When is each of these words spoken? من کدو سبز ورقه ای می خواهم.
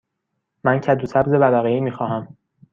من 0.63 0.79
کدو 0.79 1.05
سبز 1.07 1.31
ورقه 1.33 1.67
ای 1.67 1.79
می 1.79 1.91
خواهم. 1.91 2.37